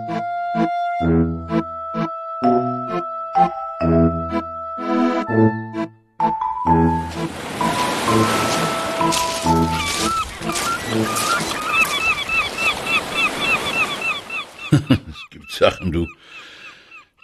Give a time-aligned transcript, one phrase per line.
[14.70, 16.06] es gibt Sachen, du,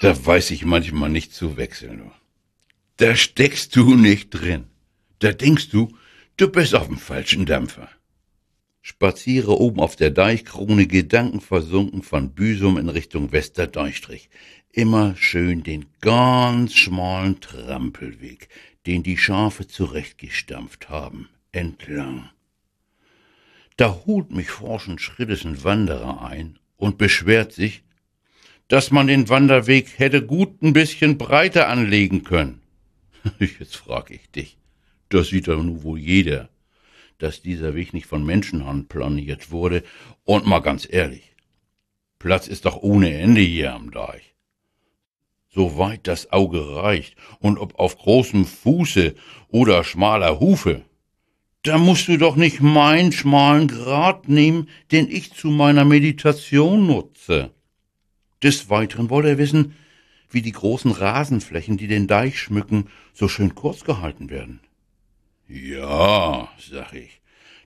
[0.00, 2.10] da weiß ich manchmal nicht zu wechseln, du.
[2.96, 4.66] Da steckst du nicht drin.
[5.18, 5.96] Da denkst du,
[6.36, 7.88] du bist auf dem falschen Dampfer.
[8.86, 14.28] Spaziere oben auf der Deichkrone gedankenversunken von Büsum in Richtung Westerdeichstrich.
[14.72, 18.50] Immer schön den ganz schmalen Trampelweg,
[18.86, 22.28] den die Schafe zurechtgestampft haben, entlang.
[23.78, 27.84] Da holt mich forschend Schrittes ein Wanderer ein und beschwert sich,
[28.68, 32.60] dass man den Wanderweg hätte gut ein bisschen breiter anlegen können.
[33.38, 34.58] Jetzt frag ich dich,
[35.08, 36.50] das sieht doch nur wohl jeder,
[37.24, 39.82] dass dieser Weg nicht von Menschenhand planiert wurde.
[40.24, 41.32] Und mal ganz ehrlich,
[42.18, 44.34] Platz ist doch ohne Ende hier am Deich.
[45.48, 49.14] Soweit das Auge reicht und ob auf großem Fuße
[49.48, 50.82] oder schmaler Hufe,
[51.62, 57.52] da musst du doch nicht meinen schmalen Grat nehmen, den ich zu meiner Meditation nutze.
[58.42, 59.74] Des Weiteren wollte er wissen,
[60.28, 64.60] wie die großen Rasenflächen, die den Deich schmücken, so schön kurz gehalten werden.
[65.46, 67.20] Ja, sag ich,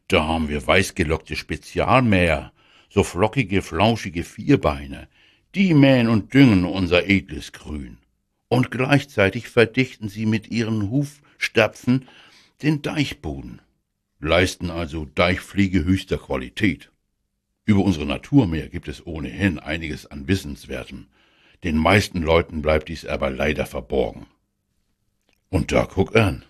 [0.09, 2.53] da haben wir weißgelockte Spezialmäher,
[2.91, 5.09] so flockige, flauschige Vierbeine,
[5.55, 7.99] die mähen und düngen unser edles Grün.
[8.49, 12.09] Und gleichzeitig verdichten sie mit ihren Hufstapfen
[12.63, 13.61] den Deichboden,
[14.19, 16.91] leisten also Deichpflege höchster Qualität.
[17.65, 21.07] Über unsere Naturmeer gibt es ohnehin einiges an Wissenswertem.
[21.63, 24.27] Den meisten Leuten bleibt dies aber leider verborgen.
[25.51, 26.45] Und da guck an.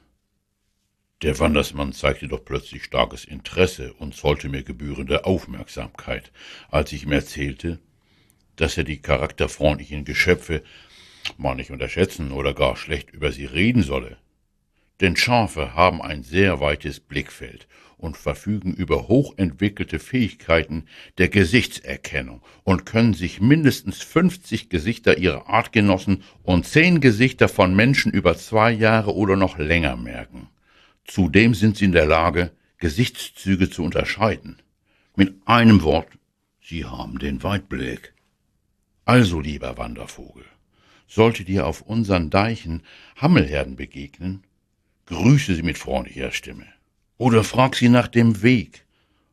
[1.22, 6.30] Der Wandersmann zeigte doch plötzlich starkes Interesse und zollte mir gebührende Aufmerksamkeit,
[6.70, 7.80] als ich ihm erzählte,
[8.54, 10.62] dass er die charakterfreundlichen Geschöpfe
[11.36, 14.18] mal nicht unterschätzen oder gar schlecht über sie reden solle.
[15.00, 20.86] Denn Schafe haben ein sehr weites Blickfeld und verfügen über hochentwickelte Fähigkeiten
[21.18, 28.12] der Gesichtserkennung und können sich mindestens 50 Gesichter ihrer Artgenossen und zehn Gesichter von Menschen
[28.12, 30.48] über zwei Jahre oder noch länger merken.
[31.08, 34.58] Zudem sind sie in der Lage, Gesichtszüge zu unterscheiden.
[35.16, 36.06] Mit einem Wort,
[36.60, 38.12] sie haben den Weitblick.
[39.06, 40.44] Also, lieber Wandervogel,
[41.06, 42.82] sollte dir auf unseren Deichen
[43.16, 44.44] Hammelherden begegnen,
[45.06, 46.66] grüße sie mit freundlicher Stimme.
[47.16, 48.84] Oder frag sie nach dem Weg,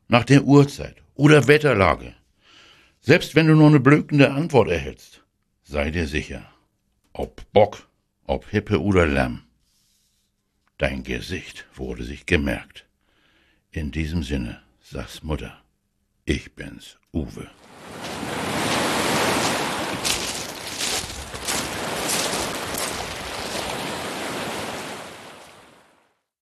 [0.08, 2.14] nach der Uhrzeit oder Wetterlage.
[3.02, 5.24] Selbst wenn du nur eine blökende Antwort erhältst,
[5.62, 6.50] sei dir sicher,
[7.12, 7.86] ob Bock,
[8.24, 9.45] ob Hippe oder Lamm.
[10.78, 12.84] Dein Gesicht wurde sich gemerkt.
[13.70, 15.62] In diesem Sinne, sag's Mutter,
[16.26, 17.50] ich bin's, Uwe.